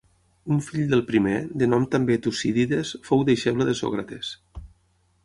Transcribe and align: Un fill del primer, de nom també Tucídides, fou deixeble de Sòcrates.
Un 0.53 0.61
fill 0.67 0.87
del 0.93 1.03
primer, 1.09 1.35
de 1.63 1.67
nom 1.73 1.85
també 1.95 2.17
Tucídides, 2.23 2.95
fou 3.11 3.21
deixeble 3.29 3.69
de 3.69 3.77
Sòcrates. 3.81 4.33